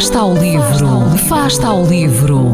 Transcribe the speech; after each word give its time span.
Fasta 0.00 0.20
ao 0.20 0.32
livro, 0.32 1.18
fasta 1.28 1.66
ao 1.66 1.84
livro. 1.84 2.52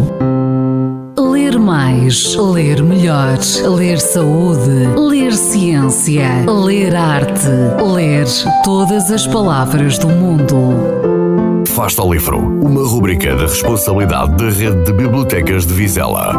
Ler 1.17 1.57
mais, 1.61 2.35
ler 2.35 2.83
melhor, 2.83 3.39
ler 3.77 4.01
saúde, 4.01 4.89
ler 4.99 5.33
ciência, 5.33 6.45
ler 6.45 6.97
arte, 6.97 7.47
ler 7.95 8.27
todas 8.65 9.13
as 9.13 9.29
palavras 9.29 9.97
do 9.97 10.09
mundo. 10.09 11.65
Fasta 11.69 12.03
ao 12.03 12.13
livro, 12.13 12.37
uma 12.37 12.85
rubrica 12.85 13.37
da 13.37 13.43
responsabilidade 13.43 14.33
da 14.33 14.51
Rede 14.51 14.83
de 14.83 14.93
Bibliotecas 14.93 15.65
de 15.65 15.73
Vizela. 15.73 16.35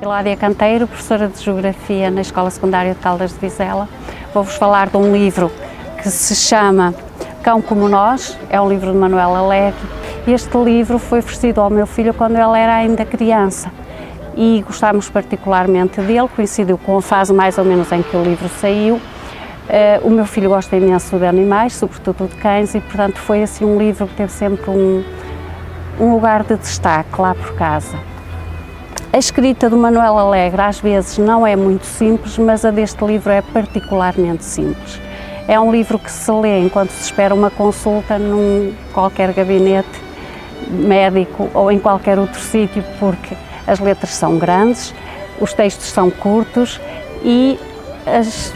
Hilária 0.00 0.38
Canteiro, 0.38 0.86
professora 0.86 1.28
de 1.28 1.44
Geografia 1.44 2.10
na 2.10 2.22
Escola 2.22 2.48
Secundária 2.48 2.94
de 2.94 3.00
Caldas 3.00 3.34
de 3.34 3.40
Vizela. 3.40 3.86
Vou-vos 4.32 4.54
falar 4.54 4.88
de 4.88 4.96
um 4.96 5.14
livro 5.14 5.52
que 6.02 6.08
se 6.08 6.34
chama 6.34 6.94
Cão 7.46 7.62
como 7.62 7.88
Nós, 7.88 8.36
é 8.50 8.60
um 8.60 8.68
livro 8.68 8.90
de 8.90 8.98
Manuel 8.98 9.36
Alegre. 9.36 9.78
Este 10.26 10.58
livro 10.58 10.98
foi 10.98 11.20
oferecido 11.20 11.60
ao 11.60 11.70
meu 11.70 11.86
filho 11.86 12.12
quando 12.12 12.34
ele 12.34 12.58
era 12.58 12.74
ainda 12.74 13.04
criança 13.04 13.70
e 14.36 14.64
gostámos 14.66 15.08
particularmente 15.08 16.00
dele, 16.00 16.26
coincidiu 16.34 16.76
com 16.76 16.98
a 16.98 17.00
fase 17.00 17.32
mais 17.32 17.56
ou 17.56 17.64
menos 17.64 17.92
em 17.92 18.02
que 18.02 18.16
o 18.16 18.24
livro 18.24 18.48
saiu. 18.60 18.96
Uh, 18.96 19.00
o 20.02 20.10
meu 20.10 20.26
filho 20.26 20.48
gosta 20.48 20.74
imenso 20.74 21.16
de 21.16 21.24
animais, 21.24 21.74
sobretudo 21.74 22.26
de 22.26 22.34
cães, 22.34 22.74
e 22.74 22.80
portanto 22.80 23.18
foi 23.18 23.44
assim 23.44 23.64
um 23.64 23.78
livro 23.78 24.08
que 24.08 24.16
teve 24.16 24.32
sempre 24.32 24.68
um, 24.68 25.04
um 26.00 26.14
lugar 26.14 26.42
de 26.42 26.56
destaque 26.56 27.20
lá 27.20 27.32
por 27.32 27.54
casa. 27.54 27.96
A 29.12 29.18
escrita 29.18 29.70
do 29.70 29.76
Manuel 29.76 30.18
Alegre 30.18 30.62
às 30.62 30.80
vezes 30.80 31.16
não 31.16 31.46
é 31.46 31.54
muito 31.54 31.86
simples, 31.86 32.36
mas 32.38 32.64
a 32.64 32.72
deste 32.72 33.04
livro 33.04 33.30
é 33.30 33.40
particularmente 33.40 34.42
simples. 34.42 35.05
É 35.48 35.58
um 35.60 35.70
livro 35.70 35.98
que 35.98 36.10
se 36.10 36.30
lê 36.30 36.58
enquanto 36.60 36.90
se 36.90 37.04
espera 37.04 37.34
uma 37.34 37.50
consulta 37.50 38.18
num 38.18 38.72
qualquer 38.92 39.32
gabinete 39.32 40.06
médico 40.68 41.48
ou 41.54 41.70
em 41.70 41.78
qualquer 41.78 42.18
outro 42.18 42.40
sítio, 42.40 42.84
porque 42.98 43.36
as 43.66 43.78
letras 43.78 44.14
são 44.14 44.38
grandes, 44.38 44.92
os 45.40 45.52
textos 45.52 45.86
são 45.86 46.10
curtos 46.10 46.80
e 47.22 47.58
as 48.06 48.52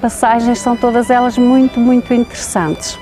passagens 0.00 0.58
são 0.58 0.76
todas 0.76 1.10
elas 1.10 1.38
muito, 1.38 1.80
muito 1.80 2.12
interessantes. 2.12 2.98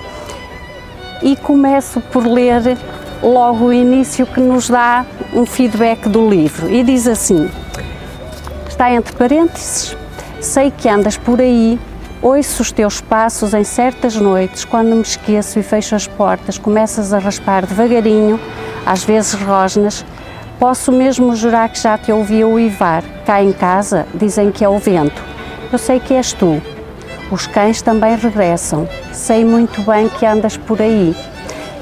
E 1.21 1.35
começo 1.35 1.99
por 1.99 2.25
ler 2.25 2.77
logo 3.21 3.65
o 3.65 3.73
início 3.73 4.25
que 4.25 4.39
nos 4.39 4.69
dá 4.69 5.05
um 5.33 5.45
feedback 5.45 6.07
do 6.07 6.29
livro 6.29 6.69
e 6.69 6.83
diz 6.83 7.07
assim: 7.07 7.49
está 8.67 8.91
entre 8.91 9.15
parênteses, 9.15 9.97
sei 10.39 10.71
que 10.71 10.87
andas 10.87 11.17
por 11.17 11.41
aí 11.41 11.79
Ouço 12.19 12.63
os 12.63 12.71
teus 12.71 12.99
passos 12.99 13.53
em 13.53 13.63
certas 13.63 14.15
noites, 14.15 14.65
quando 14.65 14.95
me 14.95 15.03
esqueço 15.03 15.59
e 15.59 15.63
fecho 15.63 15.93
as 15.93 16.07
portas, 16.07 16.57
começas 16.57 17.13
a 17.13 17.19
raspar 17.19 17.63
devagarinho, 17.67 18.39
às 18.83 19.03
vezes 19.03 19.33
rosnas. 19.35 20.03
Posso 20.59 20.91
mesmo 20.91 21.35
jurar 21.35 21.69
que 21.69 21.79
já 21.79 21.95
te 21.95 22.11
ouvi 22.11 22.43
uivar. 22.43 23.03
Cá 23.23 23.43
em 23.43 23.53
casa 23.53 24.07
dizem 24.15 24.51
que 24.51 24.65
é 24.65 24.69
o 24.69 24.79
vento. 24.79 25.21
Eu 25.71 25.77
sei 25.77 25.99
que 25.99 26.15
és 26.15 26.33
tu. 26.33 26.59
Os 27.31 27.45
cães 27.45 27.83
também 27.83 28.15
regressam. 28.15 28.89
Sei 29.13 29.45
muito 29.45 29.79
bem 29.83 30.09
que 30.09 30.25
andas 30.25 30.57
por 30.57 30.81
aí. 30.81 31.15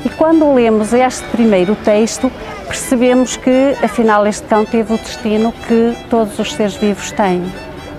E 0.04 0.10
quando 0.10 0.54
lemos 0.54 0.92
este 0.92 1.24
primeiro 1.28 1.76
texto, 1.76 2.30
percebemos 2.68 3.38
que 3.38 3.74
afinal 3.82 4.28
este 4.28 4.46
cão 4.48 4.66
teve 4.66 4.94
o 4.94 4.98
destino 4.98 5.54
que 5.66 5.96
todos 6.10 6.38
os 6.38 6.54
seres 6.54 6.76
vivos 6.76 7.10
têm. 7.14 7.42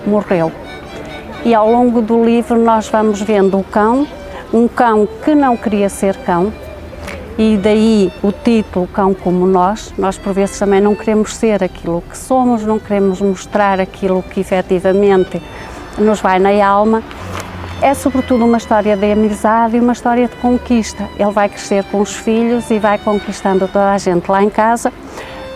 Morreu 0.05 0.51
e 1.47 1.55
ao 1.55 1.71
longo 1.71 2.01
do 2.01 2.21
livro 2.25 2.61
nós 2.61 2.89
vamos 2.89 3.21
vendo 3.21 3.57
o 3.57 3.63
cão, 3.63 4.05
um 4.53 4.67
cão 4.67 5.07
que 5.23 5.33
não 5.33 5.55
queria 5.55 5.87
ser 5.87 6.17
cão, 6.17 6.51
e 7.37 7.55
daí 7.55 8.11
o 8.21 8.33
título 8.33 8.85
Cão 8.87 9.13
como 9.13 9.47
Nós. 9.47 9.93
Nós, 9.97 10.17
por 10.17 10.33
vezes, 10.33 10.59
também 10.59 10.81
não 10.81 10.93
queremos 10.93 11.33
ser 11.37 11.63
aquilo 11.63 12.01
que 12.01 12.17
somos, 12.17 12.63
não 12.63 12.77
queremos 12.77 13.21
mostrar 13.21 13.79
aquilo 13.79 14.21
que 14.23 14.41
efetivamente 14.41 15.41
nos 15.97 16.19
vai 16.19 16.37
na 16.37 16.67
alma. 16.67 17.01
É, 17.81 17.93
sobretudo, 17.93 18.43
uma 18.43 18.57
história 18.57 18.97
de 18.97 19.09
amizade 19.09 19.77
e 19.77 19.79
uma 19.79 19.93
história 19.93 20.27
de 20.27 20.35
conquista. 20.37 21.07
Ele 21.17 21.31
vai 21.31 21.47
crescer 21.47 21.85
com 21.85 22.01
os 22.01 22.13
filhos 22.13 22.69
e 22.71 22.77
vai 22.77 22.97
conquistando 22.97 23.67
toda 23.67 23.93
a 23.93 23.97
gente 23.97 24.29
lá 24.29 24.43
em 24.43 24.49
casa, 24.49 24.91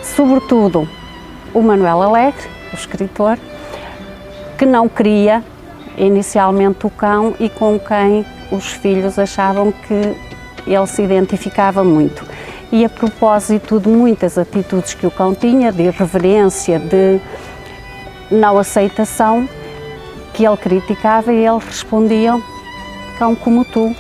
sobretudo 0.04 0.88
o 1.54 1.62
Manuel 1.62 2.02
Alegre, 2.02 2.48
o 2.72 2.76
escritor, 2.76 3.38
que 4.58 4.66
não 4.66 4.88
queria 4.88 5.44
inicialmente 5.98 6.86
o 6.86 6.90
cão 6.90 7.36
e 7.40 7.50
com 7.50 7.80
quem 7.80 8.26
os 8.52 8.72
filhos 8.72 9.18
achavam 9.18 9.72
que 9.72 10.16
ele 10.68 10.88
se 10.88 11.02
identificava 11.02 11.84
muito. 11.84 12.26
E 12.72 12.86
a 12.86 12.90
propósito 12.90 13.80
de 13.80 13.90
muitas 13.90 14.38
atitudes 14.38 14.94
que 14.94 15.06
o 15.06 15.12
cão 15.12 15.36
tinha, 15.36 15.72
de 15.72 15.84
irreverência, 15.84 16.80
de 16.80 17.20
não 18.30 18.58
aceitação, 18.58 19.48
que 20.34 20.46
ele 20.46 20.58
criticava 20.58 21.34
e 21.34 21.46
ele 21.46 21.60
respondia: 21.60 22.42
cão 23.20 23.36
como 23.36 23.66
tu, 23.66 23.94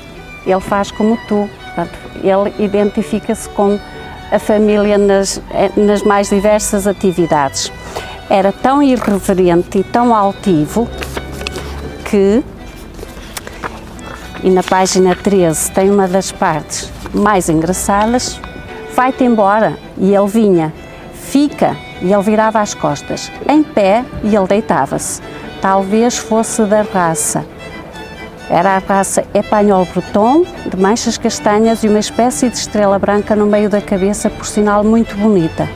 ele 0.45 0.61
faz 0.61 0.89
como 0.91 1.17
tu. 1.27 1.49
Portanto, 1.65 1.97
ele 2.23 2.65
identifica-se 2.65 3.49
com 3.49 3.77
a 4.31 4.39
família 4.39 4.97
nas, 4.97 5.41
nas 5.75 6.03
mais 6.03 6.29
diversas 6.29 6.87
atividades. 6.87 7.71
Era 8.29 8.51
tão 8.53 8.81
irreverente 8.81 9.79
e 9.79 9.83
tão 9.83 10.15
altivo 10.15 10.87
que, 12.11 12.43
e 14.43 14.49
na 14.49 14.61
página 14.61 15.15
13 15.15 15.71
tem 15.71 15.89
uma 15.89 16.09
das 16.09 16.29
partes 16.29 16.91
mais 17.13 17.47
engraçadas, 17.47 18.37
vai-te 18.93 19.23
embora, 19.23 19.77
e 19.97 20.13
ele 20.13 20.27
vinha, 20.27 20.73
fica, 21.13 21.77
e 22.01 22.11
ele 22.11 22.21
virava 22.21 22.59
as 22.59 22.73
costas, 22.73 23.31
em 23.47 23.63
pé, 23.63 24.03
e 24.25 24.35
ele 24.35 24.45
deitava-se. 24.45 25.21
Talvez 25.61 26.17
fosse 26.17 26.65
da 26.65 26.81
raça. 26.81 27.45
Era 28.49 28.75
a 28.75 28.79
raça 28.79 29.23
Espanhol 29.33 29.85
Breton, 29.85 30.43
de 30.69 30.75
manchas 30.75 31.17
castanhas 31.17 31.81
e 31.81 31.87
uma 31.87 31.99
espécie 31.99 32.49
de 32.49 32.57
estrela 32.57 32.99
branca 32.99 33.37
no 33.37 33.45
meio 33.45 33.69
da 33.69 33.79
cabeça, 33.79 34.29
por 34.29 34.45
sinal 34.45 34.83
muito 34.83 35.15
bonita. 35.15 35.69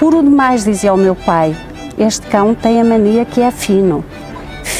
Puro 0.00 0.24
demais, 0.24 0.64
dizia 0.64 0.92
o 0.92 0.96
meu 0.96 1.14
pai, 1.14 1.54
este 1.96 2.26
cão 2.26 2.52
tem 2.52 2.80
a 2.80 2.84
mania 2.84 3.24
que 3.24 3.40
é 3.40 3.52
fino 3.52 4.04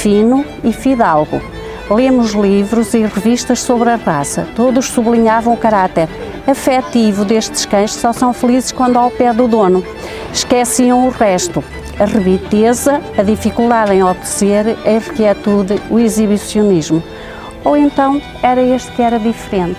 fino 0.02 0.44
e 0.64 0.72
fidalgo. 0.72 1.40
Lemos 1.88 2.32
livros 2.32 2.92
e 2.92 3.02
revistas 3.02 3.60
sobre 3.60 3.90
a 3.90 3.96
raça. 3.96 4.48
Todos 4.56 4.86
sublinhavam 4.86 5.54
o 5.54 5.56
caráter 5.56 6.08
afetivo 6.44 7.24
destes 7.24 7.64
cães 7.64 7.94
que 7.94 8.00
só 8.00 8.12
são 8.12 8.32
felizes 8.32 8.72
quando 8.72 8.98
ao 8.98 9.12
pé 9.12 9.32
do 9.32 9.46
dono. 9.46 9.84
Esqueciam 10.32 11.06
o 11.06 11.10
resto. 11.10 11.62
A 12.00 12.04
rebiteza, 12.04 13.00
a 13.16 13.22
dificuldade 13.22 13.92
em 13.92 14.02
obedecer, 14.02 14.76
a 14.84 14.92
inquietude, 14.92 15.80
o 15.88 16.00
exibicionismo. 16.00 17.00
Ou 17.64 17.76
então 17.76 18.20
era 18.42 18.60
este 18.60 18.90
que 18.92 19.02
era 19.02 19.20
diferente. 19.20 19.78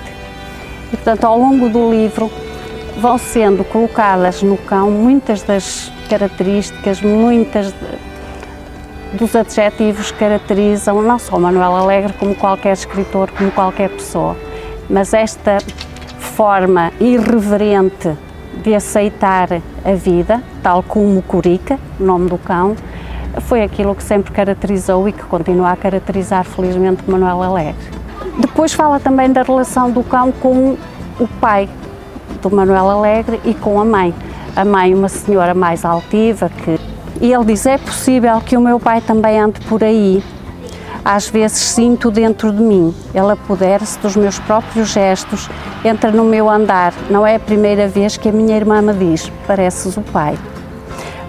E 0.94 0.96
portanto, 0.96 1.26
ao 1.26 1.38
longo 1.38 1.68
do 1.68 1.92
livro, 1.92 2.32
vão 2.98 3.18
sendo 3.18 3.66
colocadas 3.66 4.42
no 4.42 4.56
cão 4.56 4.90
muitas 4.90 5.42
das 5.42 5.92
características, 6.08 7.02
muitas 7.02 7.74
dos 9.14 9.36
adjetivos 9.36 10.12
que 10.12 10.18
caracterizam 10.18 11.02
não 11.02 11.20
só 11.20 11.40
Manuel 11.40 11.76
Alegre, 11.76 12.14
como 12.14 12.36
qualquer 12.36 12.74
escritor, 12.74 13.30
como 13.32 13.52
qualquer 13.52 13.90
pessoa, 13.90 14.36
mas 14.90 15.14
esta 15.14 15.60
forma 16.18 16.92
irreverente 17.00 18.18
de 18.64 18.74
aceitar 18.74 19.50
a 19.86 19.94
vida, 19.94 20.42
tal 20.62 20.82
como 20.82 21.22
Curica, 21.22 21.80
o 22.00 22.04
nome 22.04 22.30
do 22.30 22.38
cão, 22.38 22.76
foi 23.42 23.64
aquilo 23.64 23.96
que 23.96 24.04
sempre 24.04 24.32
caracterizou 24.32 25.08
e 25.08 25.12
que 25.12 25.24
continua 25.24 25.72
a 25.72 25.76
caracterizar, 25.76 26.44
felizmente, 26.44 27.04
Manuel 27.10 27.42
Alegre. 27.42 27.76
Depois 28.40 28.74
fala 28.74 29.00
também 29.00 29.32
da 29.32 29.44
relação 29.44 29.92
do 29.92 30.04
cão 30.04 30.32
com 30.32 30.78
o 31.20 31.28
pai 31.40 31.70
do 32.42 32.50
Manuel 32.50 32.90
Alegre 32.90 33.40
e 33.44 33.54
com 33.54 33.80
a 33.80 33.86
mãe. 33.86 34.14
A 34.56 34.64
mãe, 34.64 34.94
uma 34.94 35.10
senhora 35.10 35.54
mais 35.54 35.84
altiva, 35.84 36.50
que 36.50 36.80
e 37.24 37.34
ele 37.34 37.46
diz: 37.46 37.66
É 37.66 37.78
possível 37.78 38.42
que 38.42 38.58
o 38.58 38.62
meu 38.62 38.78
pai 38.78 39.00
também 39.00 39.40
ande 39.40 39.62
por 39.62 39.82
aí. 39.82 40.22
Às 41.06 41.30
vezes 41.30 41.58
sinto 41.58 42.12
dentro 42.12 42.52
de 42.52 42.62
mim. 42.62 42.94
Ele 43.14 43.32
apodera-se 43.32 43.98
dos 44.00 44.18
meus 44.18 44.40
próprios 44.40 44.90
gestos, 44.90 45.50
entra 45.86 46.12
no 46.12 46.26
meu 46.26 46.50
andar. 46.50 46.94
Não 47.10 47.26
é 47.26 47.36
a 47.36 47.40
primeira 47.40 47.88
vez 47.88 48.18
que 48.18 48.28
a 48.28 48.32
minha 48.32 48.58
irmã 48.58 48.82
me 48.82 48.94
diz: 48.94 49.32
Pareces 49.48 49.96
o 49.96 50.02
pai. 50.02 50.38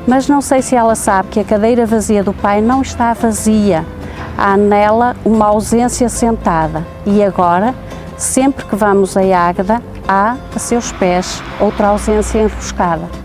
Mas 0.04 0.28
não 0.28 0.40
sei 0.40 0.60
se 0.62 0.74
ela 0.74 0.96
sabe 0.96 1.28
que 1.28 1.40
a 1.40 1.44
cadeira 1.44 1.86
vazia 1.86 2.24
do 2.24 2.32
pai 2.34 2.60
não 2.60 2.82
está 2.82 3.12
vazia. 3.14 3.86
Há 4.36 4.56
nela 4.56 5.14
uma 5.24 5.46
ausência 5.46 6.08
sentada. 6.08 6.84
E 7.06 7.22
agora, 7.22 7.72
sempre 8.18 8.64
que 8.64 8.74
vamos 8.74 9.16
a 9.16 9.20
Águeda, 9.20 9.80
há 10.08 10.36
a 10.54 10.58
seus 10.58 10.90
pés 10.90 11.40
outra 11.60 11.86
ausência 11.86 12.40
enroscada. 12.42 13.23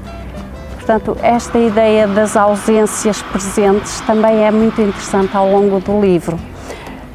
Portanto, 0.90 1.16
esta 1.22 1.60
ideia 1.60 2.08
das 2.08 2.36
ausências 2.36 3.22
presentes 3.22 4.02
também 4.02 4.44
é 4.44 4.50
muito 4.50 4.82
interessante 4.82 5.38
ao 5.38 5.48
longo 5.48 5.80
do 5.80 6.02
livro, 6.02 6.36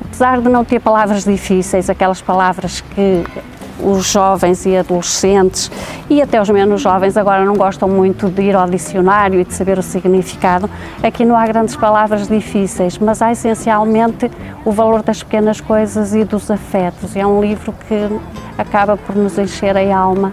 apesar 0.01 0.41
de 0.41 0.49
não 0.49 0.65
ter 0.65 0.79
palavras 0.79 1.25
difíceis, 1.25 1.91
aquelas 1.91 2.23
palavras 2.23 2.81
que 2.81 3.25
os 3.83 4.07
jovens 4.07 4.65
e 4.65 4.77
adolescentes 4.77 5.73
e 6.09 6.23
até 6.23 6.41
os 6.41 6.49
menos 6.51 6.83
jovens 6.83 7.17
agora 7.17 7.45
não 7.45 7.55
gostam 7.55 7.89
muito 7.89 8.29
de 8.29 8.43
ir 8.43 8.55
ao 8.55 8.71
dicionário 8.71 9.41
e 9.41 9.45
de 9.45 9.53
saber 9.53 9.77
o 9.77 9.83
significado. 9.83 10.71
Aqui 11.03 11.25
não 11.25 11.37
há 11.37 11.45
grandes 11.45 11.75
palavras 11.75 12.29
difíceis, 12.29 12.97
mas 12.97 13.21
há 13.21 13.33
essencialmente 13.33 14.31
o 14.65 14.71
valor 14.71 15.03
das 15.03 15.21
pequenas 15.21 15.61
coisas 15.61 16.15
e 16.15 16.23
dos 16.23 16.49
afetos. 16.49 17.17
É 17.17 17.27
um 17.27 17.41
livro 17.41 17.75
que 17.89 18.09
acaba 18.57 18.97
por 18.97 19.17
nos 19.17 19.37
encher 19.37 19.77
a 19.77 19.99
alma 19.99 20.33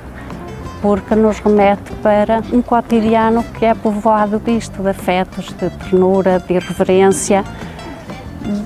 porque 0.81 1.15
nos 1.15 1.39
remete 1.39 1.91
para 2.01 2.41
um 2.51 2.61
cotidiano 2.61 3.43
que 3.57 3.65
é 3.65 3.73
povoado 3.73 4.39
disto, 4.39 4.81
de 4.81 4.89
afetos, 4.89 5.47
de 5.47 5.69
ternura, 5.69 6.39
de 6.39 6.55
irreverência, 6.55 7.43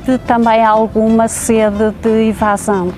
de 0.06 0.18
também 0.20 0.64
alguma 0.64 1.28
sede 1.28 1.92
de 2.02 2.30
evasão. 2.30 2.94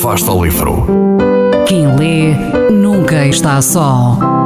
Fasta 0.00 0.30
ao 0.30 0.44
livro. 0.44 0.86
Quem 1.66 1.86
lê 1.96 2.63
está 3.28 3.60
só. 3.62 4.43